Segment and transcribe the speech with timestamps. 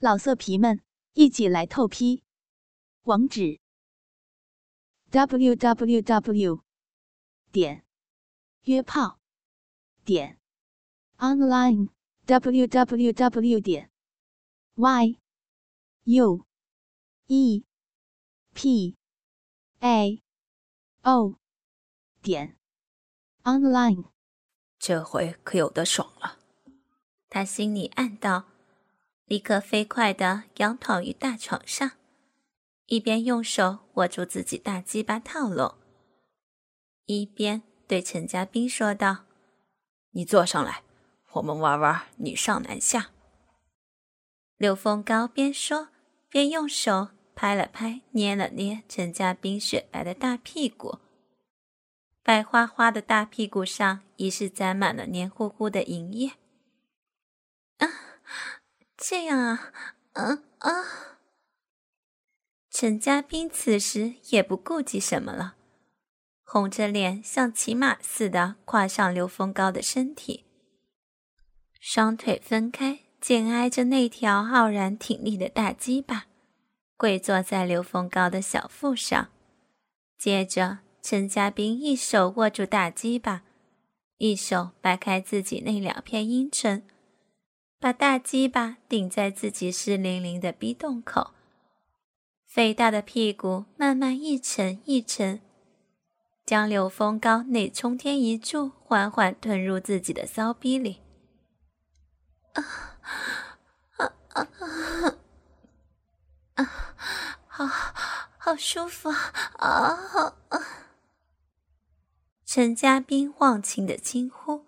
[0.00, 0.80] 老色皮们，
[1.14, 2.22] 一起来透批！
[3.02, 3.58] 网址
[5.10, 6.62] ：w w w
[7.50, 7.84] 点
[8.62, 9.18] 约炮
[10.04, 10.38] 点
[11.16, 11.88] online
[12.26, 13.90] w w w 点
[14.76, 15.18] y
[16.04, 16.46] u
[17.26, 17.64] e
[18.54, 18.96] p
[19.80, 20.22] a
[21.02, 21.34] o
[22.22, 22.56] 点
[23.42, 24.04] online。
[24.78, 26.38] 这回可有的爽了，
[27.28, 28.57] 他心里暗道。
[29.28, 31.92] 立刻飞快地仰躺于大床上，
[32.86, 35.74] 一边用手握住自己大鸡巴套拢，
[37.04, 39.26] 一边对陈家斌说道
[40.12, 40.82] ：“你坐上来，
[41.32, 43.10] 我们玩玩女上男下。”
[44.56, 45.88] 刘峰高边说
[46.30, 50.98] 边用手拍了拍、捏了捏陈家斌雪白的大屁股，
[52.22, 56.32] 白花花的大屁股上已是沾满了黏糊糊的银液。
[57.76, 57.86] 啊！
[59.00, 59.72] 这样啊，
[60.14, 60.70] 嗯啊！
[62.68, 65.54] 陈家斌此时也不顾及什么了，
[66.42, 70.46] 红着脸像骑马似的跨上刘峰高的身体，
[71.78, 76.26] 双腿分开，紧挨着那条傲然挺立的大鸡巴，
[76.96, 79.28] 跪坐在刘峰高的小腹上。
[80.18, 83.44] 接着，陈家斌一手握住大鸡巴，
[84.16, 86.82] 一手掰开自己那两片阴唇。
[87.80, 91.30] 把大鸡巴顶在自己湿淋淋的逼洞口，
[92.44, 95.40] 肥大的屁股慢慢一沉一沉，
[96.44, 101.02] 将柳风高内冲天一柱缓缓吞入自己的骚逼里。
[102.54, 102.64] 啊
[103.98, 104.48] 啊啊
[106.54, 106.64] 啊！
[107.46, 107.66] 好，
[108.38, 110.34] 好舒服啊！
[112.44, 114.67] 陈家斌忘情的惊呼。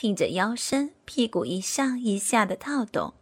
[0.00, 3.12] 挺着腰身，屁股一上一下的套动，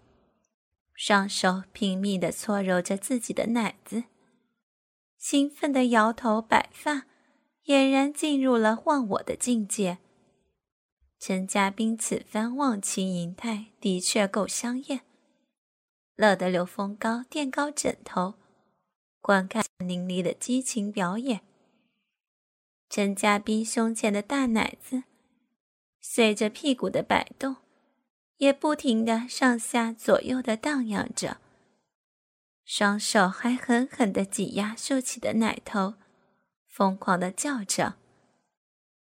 [0.95, 4.05] 双手拼命的搓揉着自己的奶子，
[5.17, 7.07] 兴奋的摇头摆发，
[7.65, 9.99] 俨然进入了忘我的境界。
[11.19, 15.01] 陈家斌此番忘情淫态的确够香艳，
[16.15, 18.35] 乐得刘峰高垫高枕头，
[19.21, 21.41] 观看淋漓的激情表演。
[22.89, 25.03] 陈家斌胸前的大奶子。
[26.11, 27.57] 随着屁股的摆动，
[28.39, 31.37] 也不停的上下左右的荡漾着，
[32.65, 35.97] 双手还狠狠的挤压竖起的奶头，
[36.67, 37.97] 疯狂的叫着：“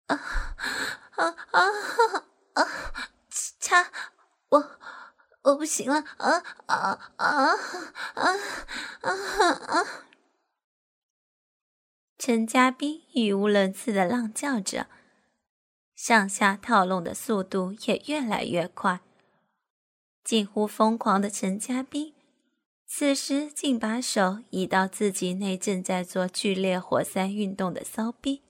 [0.06, 0.16] 啊
[1.16, 1.62] 啊啊
[2.54, 2.62] 啊！
[3.58, 3.90] 擦，
[4.50, 4.78] 我
[5.42, 5.96] 我不行了！
[6.18, 6.76] 啊啊
[7.16, 7.56] 啊
[8.14, 8.30] 啊
[9.00, 9.84] 啊啊！”
[12.16, 14.86] 陈家斌语无伦次的浪叫着。
[16.06, 19.00] 上下套弄的速度也越来越快，
[20.22, 22.12] 近乎疯狂的陈家斌，
[22.86, 28.42] 此时竟把手移到自己那正在做剧烈活塞运动的骚逼，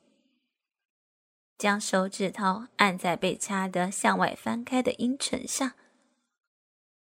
[1.57, 5.75] 将手指头按在被掐得向外翻开的阴唇上，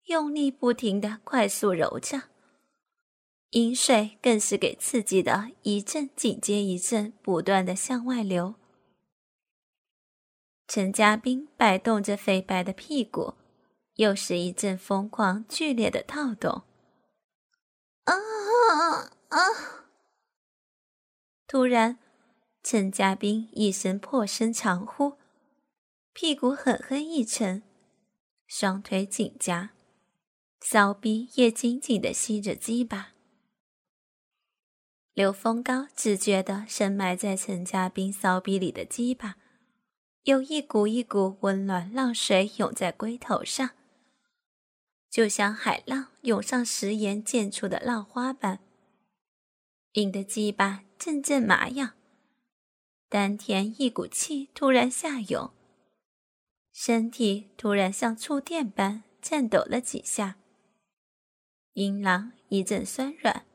[0.06, 2.22] 用力不停的快速揉着，
[3.50, 8.54] 饮水更是给刺激的一阵紧接一阵，不断的向外流。
[10.68, 13.32] 陈家斌摆动着肥白的屁股，
[13.94, 16.62] 又是一阵疯狂剧烈的套动。
[18.04, 18.14] 啊
[19.28, 19.38] 啊！
[21.46, 21.98] 突然，
[22.62, 25.14] 陈家斌一声破声长呼，
[26.12, 27.62] 屁股狠狠一沉，
[28.46, 29.70] 双腿紧夹，
[30.60, 33.14] 骚逼也紧紧的吸着鸡巴。
[35.14, 39.38] 刘峰高只觉得深埋在陈家斌骚逼里的鸡巴。
[40.28, 43.70] 有一股一股温暖浪水涌在龟头上，
[45.08, 48.58] 就像海浪涌上食盐溅出的浪花般，
[49.92, 51.94] 引得鸡巴阵阵麻痒，
[53.08, 55.50] 丹田一股气突然下涌，
[56.74, 60.36] 身体突然像触电般颤抖了几下，
[61.72, 63.46] 阴囊一阵酸软，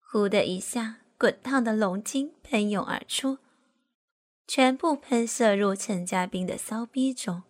[0.00, 3.36] 呼的一下，滚烫的龙精喷涌而出。
[4.48, 7.42] 全部喷射入陈家斌的骚逼中。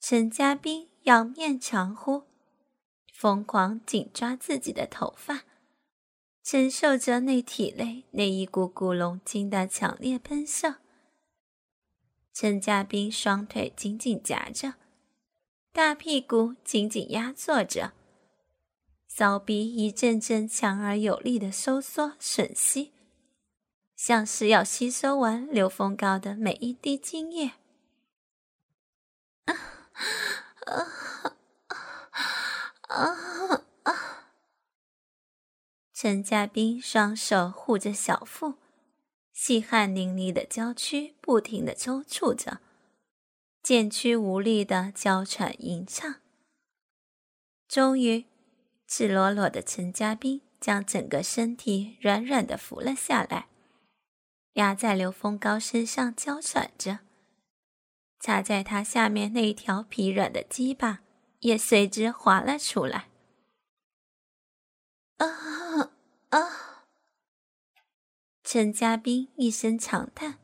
[0.00, 2.24] 陈家斌仰面长呼，
[3.12, 5.42] 疯狂紧抓自己的头发，
[6.42, 10.76] 承受着那体内那一股股龙精的强烈喷射。
[12.32, 14.76] 陈家斌双腿紧紧夹着，
[15.70, 17.92] 大屁股紧紧压坐着。
[19.20, 22.90] 骚逼一阵阵强而有力的收缩吮吸，
[23.94, 27.52] 像是要吸收完刘峰高的每一滴精液。
[35.92, 38.54] 陈家斌双手护着小腹，
[39.34, 42.62] 细汗淋漓的娇躯不停的抽搐着，
[43.62, 46.14] 渐趋无力的娇喘吟唱。
[47.68, 48.24] 终于，
[48.92, 53.46] 赤裸裸的陈家斌将整个身体软软的扶了下来。
[54.54, 56.98] 压在刘峰高身上娇喘着，
[58.18, 61.02] 插在他下面那条疲软的鸡巴
[61.38, 63.08] 也随之滑了出来。
[65.18, 65.92] 啊
[66.30, 66.84] 啊！
[68.42, 70.40] 陈家斌一声长叹，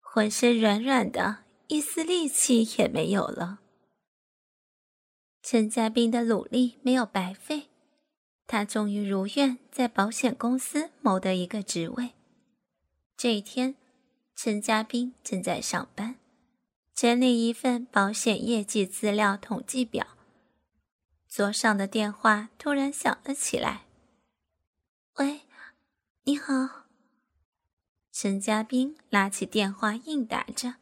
[0.00, 3.60] 浑身软软的，一丝力气也没有了。
[5.50, 7.70] 陈家斌的努力没有白费，
[8.46, 12.10] 他终于如愿在保险公司谋得一个职位。
[13.16, 13.74] 这一天，
[14.36, 16.16] 陈家斌正在上班，
[16.92, 20.08] 整理一份保险业绩资料统计表。
[21.26, 23.86] 桌上的电话突然响了起来。
[25.16, 25.40] “喂，
[26.24, 26.84] 你好。”
[28.12, 30.74] 陈家斌拿起电话应答着。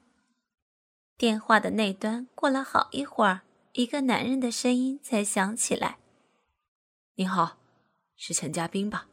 [1.16, 3.42] 电话的那端过了好一会儿，
[3.76, 5.98] 一个男人的声音才响起来
[7.16, 7.58] ：“你好，
[8.16, 9.06] 是陈家斌吧？”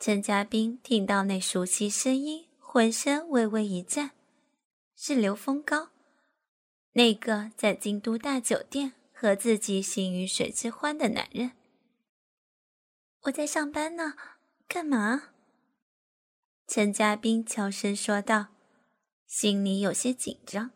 [0.00, 4.12] 陈家斌听到那熟悉声音，浑身微微一颤，
[4.96, 5.90] 是刘峰高，
[6.92, 11.52] 那个在京都大酒店和自己行于水之欢的男人。
[13.24, 14.14] 我在上班呢，
[14.66, 15.34] 干嘛？
[16.66, 18.46] 陈家斌悄声说道，
[19.26, 20.70] 心里有些紧张。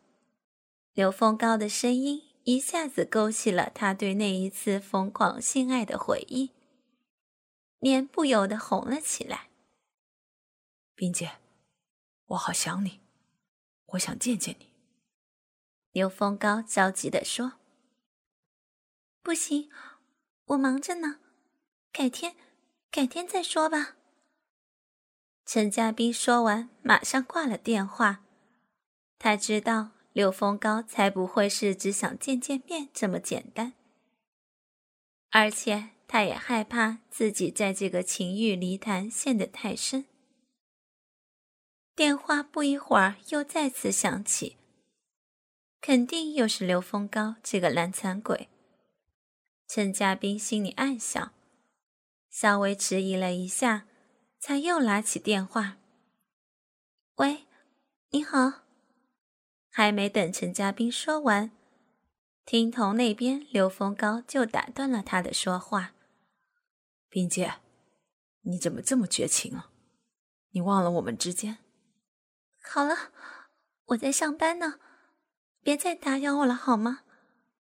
[0.92, 6.52] 刘峰高的声音一下子勾起了他对那一次疯狂性爱的回忆。
[7.80, 9.50] 脸不由得红了起来。
[10.94, 11.38] 冰姐，
[12.26, 13.00] 我好想你，
[13.86, 14.70] 我想见见你。
[15.90, 17.54] 刘峰高着急的说
[19.24, 19.68] ：“不行，
[20.44, 21.18] 我忙着呢，
[21.90, 22.36] 改天，
[22.92, 23.96] 改天再说吧。”
[25.44, 28.24] 陈家斌说完，马上挂了电话。
[29.18, 33.74] 他知道刘峰高才不会是只想见见面这么简单，
[35.30, 35.90] 而且。
[36.08, 40.06] 他也害怕自己在这个情欲泥潭陷得太深。
[41.96, 44.56] 电话不一会儿又再次响起，
[45.80, 48.48] 肯定又是刘峰高这个烂残鬼。
[49.66, 51.32] 陈家斌心里暗想，
[52.30, 53.88] 稍微迟疑了一下，
[54.38, 55.78] 才又拿起电话
[57.18, 57.46] ：“喂，
[58.10, 58.65] 你好。”
[59.76, 61.50] 还没等陈家斌说完，
[62.46, 65.92] 听筒那边刘峰高就打断了他的说话。
[67.10, 67.56] 冰姐，
[68.40, 69.68] 你怎么这么绝情啊？
[70.52, 71.58] 你忘了我们之间？
[72.62, 73.12] 好了，
[73.88, 74.80] 我在上班呢，
[75.60, 77.00] 别再打扰我了好吗？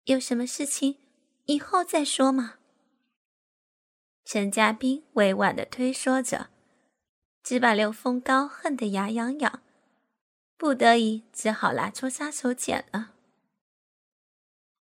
[0.04, 1.00] 有什么事情
[1.46, 2.58] 以后再说嘛。
[4.24, 6.48] 陈家斌委婉的推说着，
[7.42, 9.62] 只把刘峰高恨得牙痒痒，
[10.58, 13.14] 不得已只好拿出杀手锏了。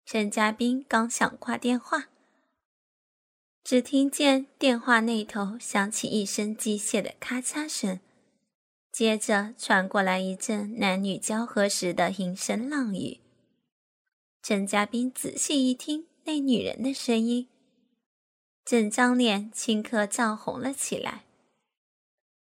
[0.04, 2.10] 陈家斌刚想挂电话。
[3.64, 7.98] 只听见电话那头响起一声机械的咔嚓声，
[8.92, 13.20] 接着传过来一阵男女交合时的淫声浪语。
[14.42, 17.48] 陈家斌仔细一听，那女人的声音，
[18.66, 21.24] 整张脸顷刻涨红了起来，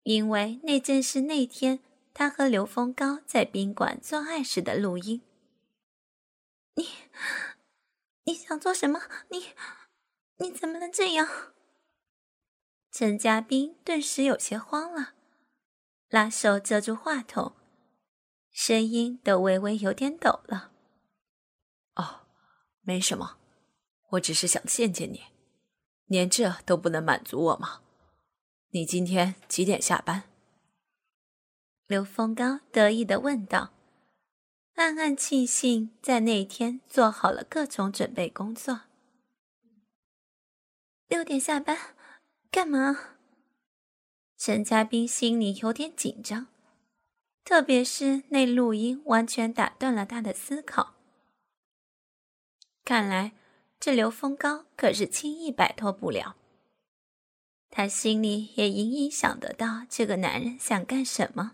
[0.03, 1.79] 因为那正是那天
[2.19, 5.21] 他和刘峰高在宾馆做爱时的录音。
[6.73, 6.89] 你，
[8.25, 9.03] 你想做什么？
[9.29, 9.49] 你。
[10.39, 11.29] 你怎么能这样？
[12.91, 15.13] 陈家斌顿时有些慌了，
[16.09, 17.55] 拉手遮住话筒，
[18.51, 20.73] 声音都微微有点抖了。
[21.97, 22.27] 哦，
[22.81, 23.37] 没什么，
[24.13, 25.25] 我只是想见见你，
[26.07, 27.83] 连这都不能满足我吗？
[28.71, 30.23] 你今天几点下班？
[31.88, 33.73] 刘峰高得意的问道，
[34.75, 38.81] 暗暗庆幸在那天做好了各种准备工作。
[41.07, 41.95] 六点下班，
[42.50, 43.11] 干嘛？
[44.37, 46.49] 陈家斌心里有点紧张，
[47.45, 50.95] 特别是那录音完全打断了他的思考。
[52.85, 53.33] 看来
[53.78, 56.35] 这刘峰高可是轻易摆脱不了。
[57.71, 61.52] 他心里也隐隐想得到这个男人想干什么。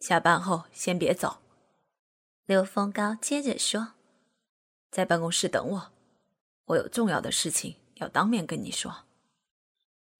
[0.00, 1.38] 下班后先别走，
[2.44, 3.94] 刘峰高接着说
[4.90, 5.92] ：“在办公室等我。”
[6.66, 9.06] 我有重要的事情要当面跟你说。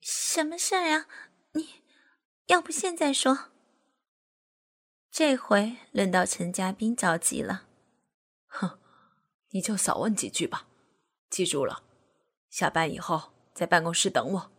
[0.00, 1.06] 什么事儿呀？
[1.52, 1.82] 你
[2.46, 3.50] 要不现在说？
[5.10, 7.66] 这回轮到陈家斌着急了。
[8.46, 8.78] 哼，
[9.50, 10.66] 你就少问几句吧。
[11.28, 11.82] 记住了，
[12.48, 14.50] 下班以后在办公室等我。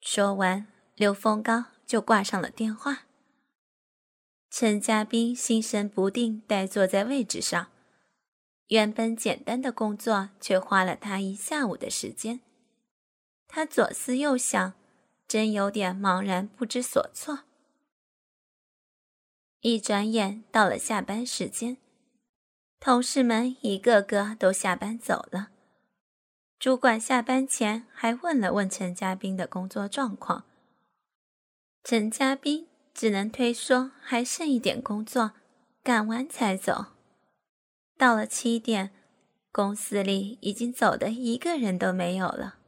[0.00, 3.03] 说完，刘峰高就挂上了电话。
[4.56, 7.72] 陈家斌心神不定，呆坐在位置上。
[8.68, 12.38] 原本简单的工作，却花了他一下午的时间。
[13.48, 14.74] 他左思右想，
[15.26, 17.40] 真有点茫然不知所措。
[19.58, 21.78] 一转眼到了下班时间，
[22.78, 25.48] 同事们一个个都下班走了。
[26.60, 30.44] 主管下班前还问了问陈家斌的工作状况，
[31.82, 32.68] 陈家斌。
[32.94, 35.32] 只能推说还剩一点工作，
[35.82, 36.86] 赶完才走。
[37.98, 38.92] 到了七点，
[39.50, 42.58] 公司里已经走的一个人都没有了。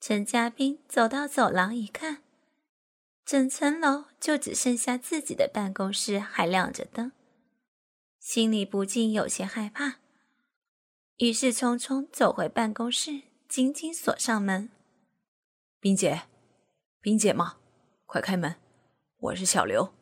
[0.00, 2.22] 陈家斌走到走廊一看，
[3.24, 7.12] 整层楼就只剩下自己的办公室还亮着灯，
[8.18, 9.96] 心里不禁有些害怕，
[11.16, 14.70] 于是匆匆走回办公室，紧紧锁上门。
[15.80, 16.22] 冰姐，
[17.00, 17.56] 冰姐吗？
[18.06, 18.56] 快开门！
[19.20, 19.92] 我是小刘。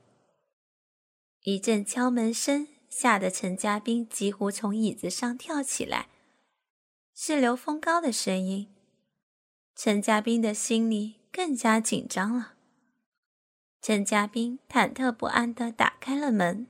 [1.44, 6.10] 一阵敲门声吓得陈家斌几乎从椅子上跳起来，
[7.14, 8.74] 是刘峰高的声音。
[9.74, 12.56] 陈家斌的心里更加紧张了。
[13.80, 16.66] 陈家斌忐忑不安的打开了门。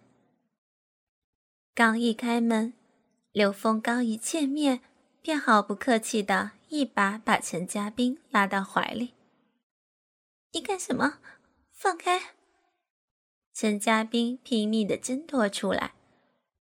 [1.75, 2.75] 刚一开门，
[3.33, 4.83] 刘峰高一见面，
[5.21, 9.15] 便毫不客气的一把把陈家斌拉到怀里。
[10.53, 11.19] 你干什么？
[11.73, 12.36] 放开！
[13.59, 15.95] 陈家斌拼命的挣脱出来，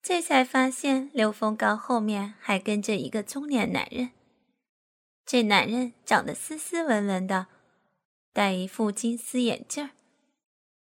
[0.01, 4.11] 这才发现刘峰高后面还跟着一个中年男人。
[5.25, 7.47] 这男人长得斯斯文文的，
[8.33, 9.91] 戴一副金丝眼镜儿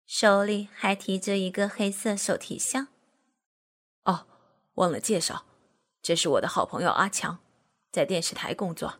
[0.05, 2.89] 手里还提着一个黑色手提箱。
[4.03, 4.27] 哦，
[4.75, 5.45] 忘了介绍，
[6.03, 7.39] 这是我的好朋友阿强，
[7.91, 8.99] 在电视台工作。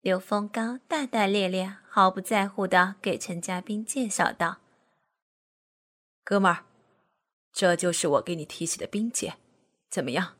[0.00, 4.58] 刘峰高大大咧咧、毫不在乎的给陈家斌介绍道。
[6.28, 6.66] 哥们儿，
[7.54, 9.38] 这就是我给你提起的冰姐，
[9.88, 10.36] 怎么样？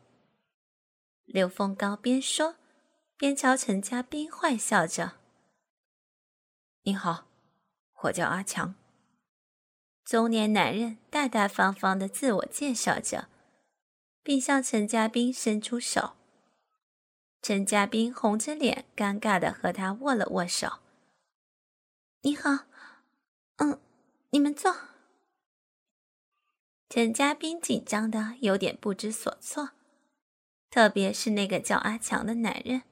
[1.25, 2.57] 刘凤高边说
[3.17, 5.15] 边朝陈家斌坏笑着。
[6.83, 7.27] 你好，
[8.03, 8.75] 我叫阿强。
[10.05, 13.31] 中年男人大大方方的自我介绍着，
[14.23, 16.17] 并向陈家斌伸出手。
[17.41, 20.81] 陈家斌红着脸，尴尬的和他握了握手。
[22.21, 22.67] 你好，
[23.57, 23.81] 嗯，
[24.29, 24.88] 你们坐。
[26.91, 29.73] 陈家斌紧张的有点不知所措，
[30.71, 32.83] 特别是那个叫阿强的男人，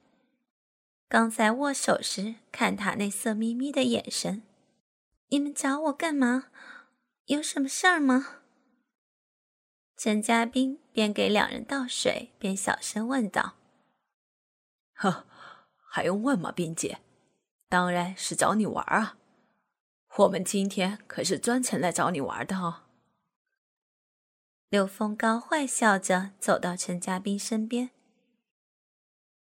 [1.09, 4.43] 刚才握手时看他那色眯眯的眼神。
[5.29, 6.45] 你们找我干嘛？
[7.25, 8.41] 有什么事儿吗？
[9.97, 13.55] 陈家斌边给两人倒水，边小声问道
[14.93, 15.25] ：“呵，
[15.89, 16.99] 还用问吗，斌姐？
[17.67, 19.17] 当然是找你玩啊！
[20.17, 22.83] 我们今天可是专程来找你玩的哦。”
[24.69, 27.91] 刘峰高坏笑着走到陈家斌身边，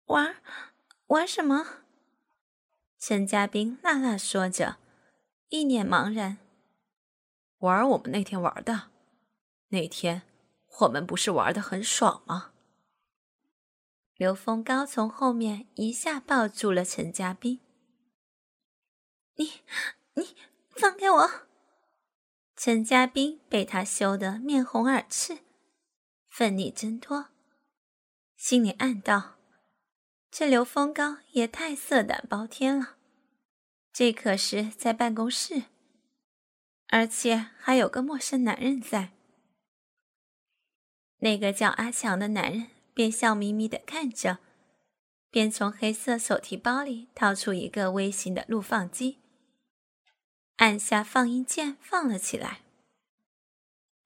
[0.07, 0.37] 玩
[1.09, 1.85] 玩什么？
[2.99, 4.79] 陈家斌辣辣说着，
[5.51, 6.39] 一脸茫然。
[7.59, 8.89] 玩我们那天玩的，
[9.69, 10.23] 那天
[10.81, 12.53] 我们不是玩的很爽吗？
[14.17, 17.61] 刘峰高从后面一下抱住了陈家斌，
[19.35, 19.61] 你
[20.15, 20.35] 你
[20.71, 21.50] 放开我！
[22.63, 25.39] 陈家斌被他羞得面红耳赤，
[26.29, 27.29] 奋力挣脱，
[28.37, 29.37] 心里暗道：
[30.31, 32.97] 这刘峰高也太色胆包天了。
[33.95, 35.63] 这可是在办公室，
[36.89, 39.13] 而且还有个陌生男人在。
[41.21, 44.37] 那个叫阿强的男人便笑眯眯的看着，
[45.31, 49.20] 便从黑色手提包里掏出一个微型的录放机。
[50.61, 52.61] 按下放音键，放了起来。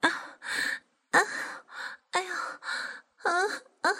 [0.02, 0.38] 啊
[1.10, 1.20] 啊！
[2.10, 2.32] 哎呦！
[3.24, 3.90] 啊啊！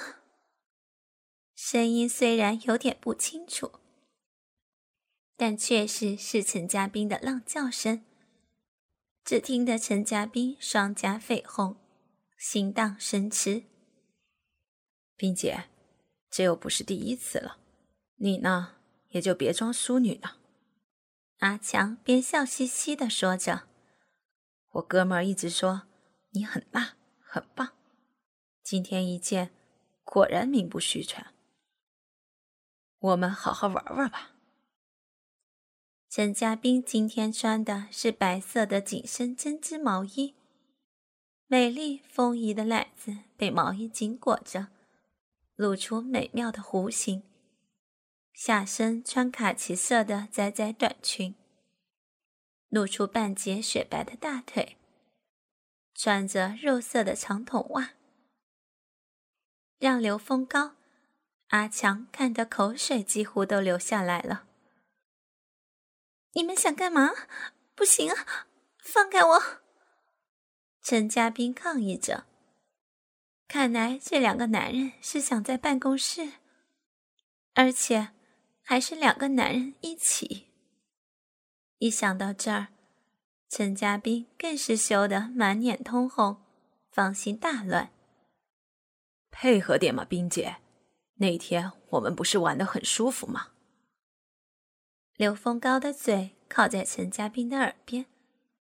[1.57, 3.73] 声音虽然有点不清楚，
[5.37, 8.05] 但确实是陈家斌的浪叫声。
[9.25, 11.77] 只听得陈家斌双颊绯红，
[12.39, 13.65] 心荡神驰。
[15.17, 15.65] 冰姐，
[16.31, 17.59] 这又不是第一次了，
[18.19, 18.77] 你呢，
[19.09, 20.37] 也就别装淑女了。
[21.39, 23.69] 阿强边笑嘻嘻的说着
[24.73, 25.83] ：“我哥们儿一直说
[26.31, 27.73] 你很辣，很棒。
[28.63, 29.51] 今天一见，
[30.05, 31.35] 果然名不虚传。
[32.99, 34.31] 我们好好玩玩吧。”
[36.09, 40.35] 陈家斌今天穿的是白色的紧身针织毛衣，
[41.49, 44.69] 美丽丰腴的奶子被毛衣紧裹着，
[45.57, 47.25] 露出美妙的弧形。
[48.35, 51.37] 下身穿卡其色的窄窄短裙，
[52.69, 54.77] 露出半截雪白的大腿，
[55.95, 57.93] 穿着肉色的长筒袜，
[59.79, 60.75] 让刘峰高、
[61.49, 64.47] 阿强看得口水几乎都流下来了。
[66.33, 67.13] 你们想干嘛？
[67.77, 68.49] 不行啊！
[68.79, 69.43] 放开我！
[70.83, 72.27] 陈家斌抗议着。
[73.47, 76.33] 看来这两个男人是想在办公室，
[77.55, 78.14] 而且
[78.67, 80.47] 还是两个男人一起。
[81.79, 82.69] 一想到这儿，
[83.49, 86.43] 陈家斌更是羞得满脸通红，
[86.91, 87.93] 芳心大乱。
[89.31, 90.57] 配合点嘛，冰姐，
[91.17, 93.51] 那天我们不是玩的很舒服吗？
[95.17, 98.07] 刘峰高的嘴靠在陈家斌的耳边，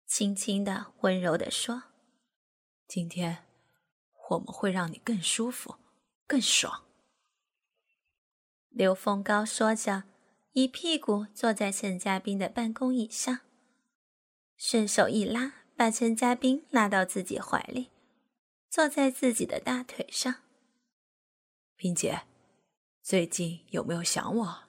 [0.07, 1.83] 轻轻的、温柔的说
[2.87, 3.45] ：“今天
[4.31, 5.75] 我们会让你更舒服、
[6.29, 6.87] 更爽。”
[8.71, 10.05] 刘峰高说着，
[10.53, 13.41] 一屁股坐在陈家斌的办公椅上，
[14.57, 17.91] 顺手一拉，把陈家斌拉到自己怀里，
[18.69, 20.37] 坐在自己的大腿上。
[21.75, 22.23] 冰姐，
[23.03, 24.65] 最近有没有想我？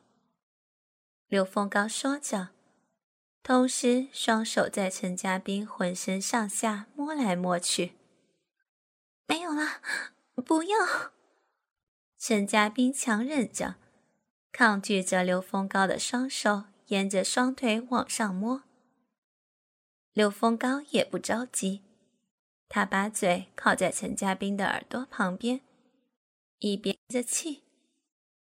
[1.27, 2.49] 刘凤高说着，
[3.43, 7.93] 同时双手在陈家斌浑身上下摸来摸去。
[9.27, 9.79] 没有了，
[10.43, 11.11] 不要！
[12.17, 13.75] 陈家斌强忍着，
[14.51, 18.63] 抗拒着刘峰高的双手沿着双腿往上摸。
[20.13, 21.81] 刘峰高也不着急，
[22.67, 25.61] 他把嘴靠在陈家斌的耳朵旁边，
[26.59, 27.63] 一边着气。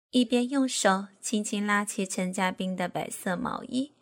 [0.09, 3.93] 一边用手轻轻拉起陈家斌的白色毛衣，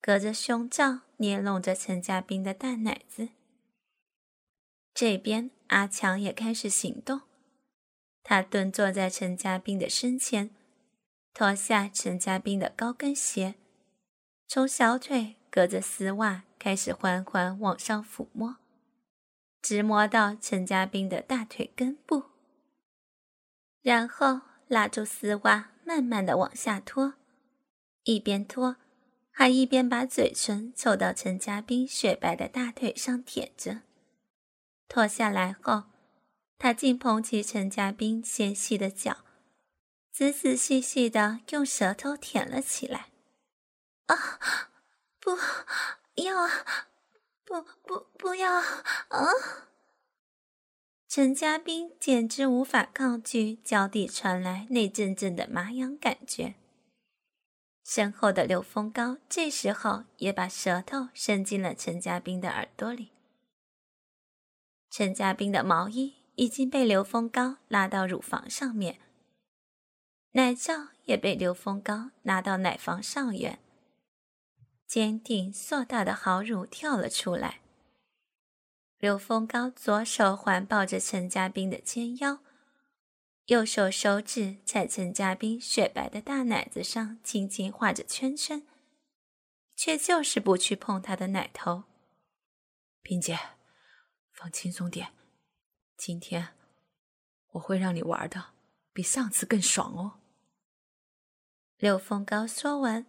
[0.00, 3.28] 隔着胸罩捏弄着陈家斌的大奶子。
[4.94, 7.20] 这边阿强也开始行动，
[8.22, 10.54] 他蹲坐在陈家斌的身前，
[11.32, 13.54] 脱下陈家斌的高跟鞋，
[14.46, 18.56] 从小腿隔着丝袜开始缓缓往上抚摸，
[19.62, 22.24] 直摸到陈家斌的大腿根部，
[23.82, 24.42] 然后。
[24.70, 27.14] 拉住丝袜，慢慢的往下拖，
[28.04, 28.76] 一边拖，
[29.32, 33.80] 还一边把嘴唇凑到陈家斌雪白的大腿上舔着。
[34.86, 35.86] 脱下来后，
[36.56, 39.24] 他竟捧起陈家斌纤细的脚，
[40.12, 43.10] 仔仔细细的用舌头舔了起来。
[44.06, 44.38] 啊，
[45.20, 45.36] 不
[46.22, 46.88] 要啊，
[47.44, 48.64] 不不不要啊！
[51.08, 56.54] 陈家斌简直无法抗拒脚底传来那阵阵的麻痒感觉。
[57.84, 63.10] 身后的刘峰高这时候也把舌头伸进了陈家斌的耳朵里。
[64.90, 69.00] 陈家斌的毛衣已经被刘峰高拉到乳房上面，
[70.32, 73.58] 奶罩也被刘峰高拿到奶房上缘，
[74.86, 77.60] 坚定硕大的好乳跳了出来。
[78.98, 82.38] 刘峰高左手环抱着陈家斌的肩腰，
[83.46, 88.64] 右手手指在陈家斌雪白的大奶子上轻轻画着圈圈，
[89.74, 91.82] 却就是不去碰他的奶头。
[93.02, 93.36] 冰姐，
[94.32, 95.12] 放轻松点，
[95.96, 96.54] 今天
[97.52, 98.50] 我会让你玩的
[98.92, 100.19] 比上次更爽哦。
[101.80, 103.06] 刘峰高说完，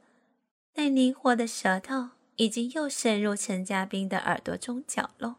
[0.76, 5.36] 那灵活的舌头已经又伸入陈家斌的耳朵中角落。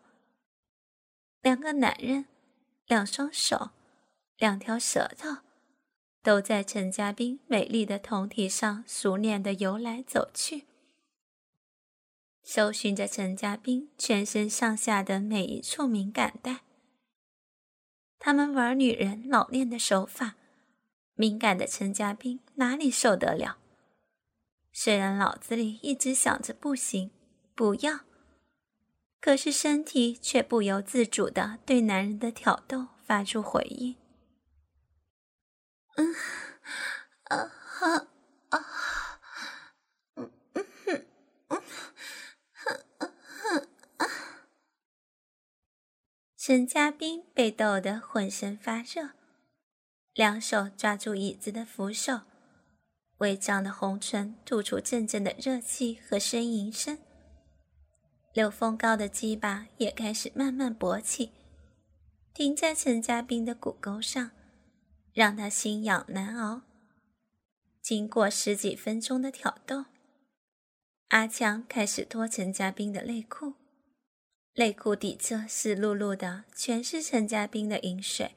[1.41, 2.27] 两个男人，
[2.87, 3.71] 两双手，
[4.37, 5.39] 两条舌头，
[6.23, 10.67] 都在陈家斌美丽的酮体上熟练的游来走去，
[12.43, 16.61] 搜寻着陈家斌全身上下的每一处敏感带。
[18.19, 20.37] 他们玩女人老练的手法，
[21.15, 23.59] 敏感的陈家斌哪里受得了？
[24.73, 27.11] 虽然脑子里一直想着不行，
[27.55, 28.01] 不要。
[29.21, 33.97] 可是身体却不由自主的对男人的挑逗发出回应。
[35.97, 36.15] 嗯，
[37.25, 38.09] 啊哈
[38.49, 38.59] 啊，
[40.17, 41.07] 嗯嗯
[41.49, 41.63] 嗯
[42.99, 43.69] 嗯，
[46.37, 49.11] 陈家斌被逗得浑身发热，
[50.15, 52.21] 两手抓住椅子的扶手，
[53.19, 56.99] 微张的红唇吐出阵阵的热气和呻吟声。
[58.35, 61.33] 刘峰高的鸡巴也开始慢慢勃起，
[62.35, 64.33] 停在陈家斌的骨沟上，
[65.15, 66.61] 让他心痒难熬。
[67.81, 69.87] 经过十几分钟的挑逗，
[71.09, 73.55] 阿强开始脱陈家斌的内裤，
[74.57, 78.33] 内裤底侧湿漉漉的，全是陈家斌的饮水。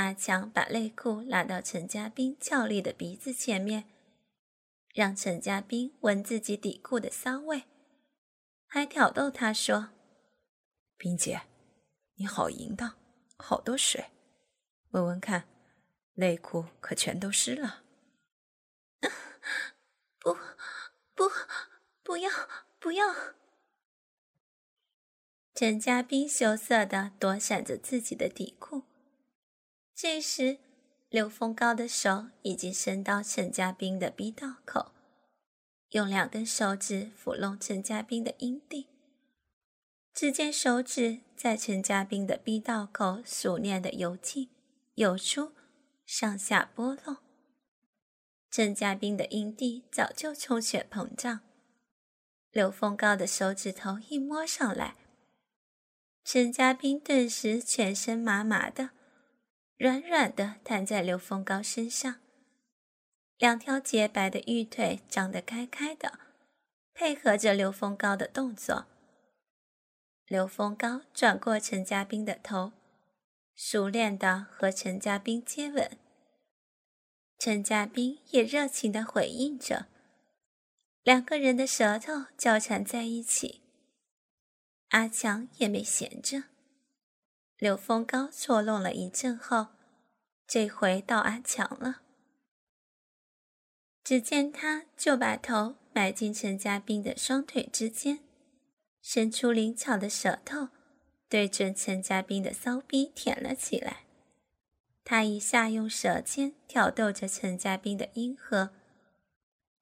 [0.00, 3.84] 阿强把内裤拉到陈家斌俏丽的鼻子前面，
[4.94, 7.64] 让陈家斌闻自己底裤的骚味，
[8.66, 9.90] 还挑逗他说
[10.96, 11.42] ：“冰姐，
[12.14, 12.96] 你好淫荡，
[13.36, 14.06] 好多水，
[14.92, 15.46] 闻闻看，
[16.14, 17.82] 内裤可全都湿了。
[20.18, 20.34] ”不，
[21.14, 21.30] 不，
[22.02, 22.30] 不要，
[22.78, 23.14] 不要！
[25.54, 28.84] 陈家斌羞涩的躲闪着自己的底裤。
[30.02, 30.56] 这时，
[31.10, 34.92] 刘峰高的手已经伸到陈家斌的逼道口，
[35.90, 38.86] 用两根手指抚弄陈家斌的阴蒂。
[40.14, 44.48] 只见手指在陈家斌的逼道口熟练的游进、
[44.94, 45.52] 游出，
[46.06, 47.18] 上下拨弄。
[48.50, 51.40] 陈家斌的阴蒂早就充血膨胀，
[52.50, 54.96] 刘峰高的手指头一摸上来，
[56.24, 58.92] 陈家斌顿时全身麻麻的。
[59.80, 62.16] 软软的瘫在刘峰高身上，
[63.38, 66.18] 两条洁白的玉腿张得开开的，
[66.92, 68.84] 配合着刘峰高的动作。
[70.26, 72.72] 刘峰高转过陈家斌的头，
[73.54, 75.90] 熟练的和陈家斌接吻。
[77.38, 79.86] 陈家斌也热情的回应着，
[81.02, 83.62] 两个人的舌头交缠在一起。
[84.90, 86.42] 阿强也没闲着。
[87.60, 89.66] 柳风高错弄了一阵后，
[90.46, 92.00] 这回到阿强了。
[94.02, 98.20] 只见他就把头埋进陈家斌的双腿之间，
[99.02, 100.68] 伸出灵巧的舌头，
[101.28, 104.04] 对准陈家斌的骚逼舔了起来。
[105.04, 108.70] 他一下用舌尖挑逗着陈家斌的阴核，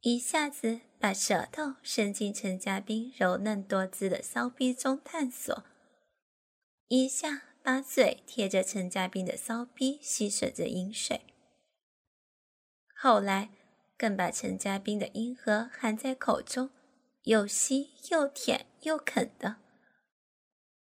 [0.01, 5.65] 一下子把舌头伸进陈家斌柔嫩多姿的骚逼中探索，
[6.89, 7.45] 一下。
[7.69, 11.21] 把嘴贴着陈家斌的骚逼，吸吮着饮水。
[12.95, 13.51] 后来，
[13.99, 16.71] 更把陈家斌的阴核含在口中，
[17.25, 19.57] 又吸又舔又啃的。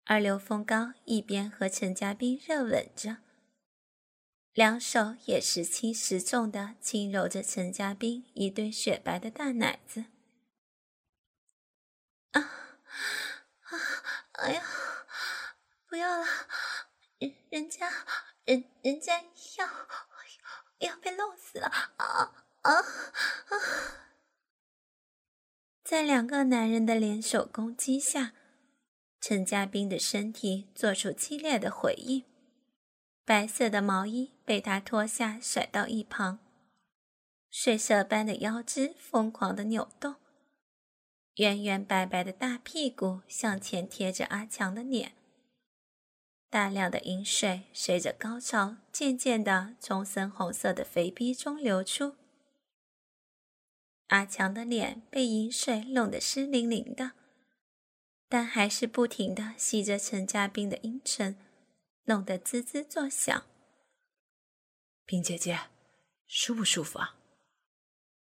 [0.04, 3.16] 而刘峰高一边和陈家斌热吻着，
[4.52, 10.04] 两手也时轻时重的轻揉着陈家斌一对雪白的大奶子。
[12.30, 12.40] 啊
[13.62, 13.78] 啊！
[14.34, 14.62] 哎呀！
[15.88, 16.26] 不要了，
[17.18, 17.90] 人人家
[18.44, 19.22] 人人家
[19.56, 19.66] 要
[20.80, 22.84] 要被弄死了啊啊啊！
[25.82, 28.34] 在两个男人的联手攻击下，
[29.18, 32.24] 陈家斌的身体做出激烈的回应，
[33.24, 36.38] 白色的毛衣被他脱下甩到一旁，
[37.50, 40.16] 水蛇般的腰肢疯狂的扭动，
[41.36, 45.14] 圆圆白白的大屁股向前贴着阿强的脸。
[46.50, 52.16] 大量的饮水随着高潮，渐渐的从深红色的肥逼中流出。
[54.06, 57.12] 阿强的脸被饮水弄得湿淋淋的，
[58.28, 61.36] 但还是不停的吸着陈家斌的阴唇，
[62.04, 63.44] 弄得滋滋作响。
[65.04, 65.68] 冰姐姐，
[66.26, 67.16] 舒不舒服啊？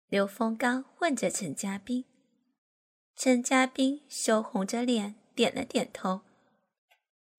[0.08, 2.06] 刘峰刚问着陈家斌。
[3.14, 6.22] 陈家斌羞红着脸，点了点头。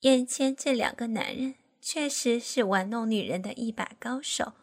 [0.02, 4.54] 眼前这两个男人确实是玩弄女人的一把高手，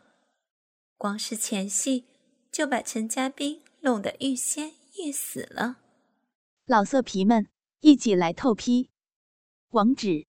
[0.96, 2.04] 光是前戏
[2.52, 5.78] 就把陈家斌弄得欲仙欲死了。
[6.66, 7.48] 老色皮们，
[7.80, 8.90] 一起来透批！
[9.70, 10.24] 网址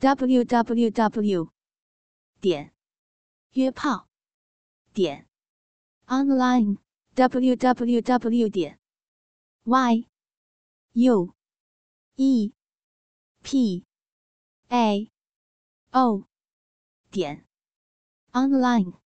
[0.00, 1.50] ：w w w
[2.38, 2.74] 点
[3.52, 4.10] 约炮
[4.92, 5.26] 点
[6.06, 6.76] online
[7.14, 8.78] w w w 点
[9.64, 10.06] y
[10.92, 11.34] u
[12.16, 12.52] e
[13.48, 13.84] p
[14.70, 15.08] a
[15.92, 16.26] o
[17.12, 17.46] 点
[18.32, 19.05] online。